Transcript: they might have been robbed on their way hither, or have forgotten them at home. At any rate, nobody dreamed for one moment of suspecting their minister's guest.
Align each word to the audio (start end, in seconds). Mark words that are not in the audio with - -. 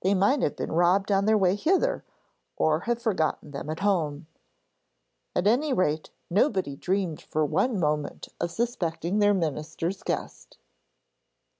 they 0.00 0.12
might 0.12 0.42
have 0.42 0.56
been 0.56 0.72
robbed 0.72 1.12
on 1.12 1.24
their 1.24 1.38
way 1.38 1.54
hither, 1.54 2.02
or 2.56 2.80
have 2.80 3.00
forgotten 3.00 3.52
them 3.52 3.70
at 3.70 3.78
home. 3.78 4.26
At 5.36 5.46
any 5.46 5.72
rate, 5.72 6.10
nobody 6.28 6.74
dreamed 6.74 7.22
for 7.22 7.46
one 7.46 7.78
moment 7.78 8.26
of 8.40 8.50
suspecting 8.50 9.20
their 9.20 9.34
minister's 9.34 10.02
guest. 10.02 10.58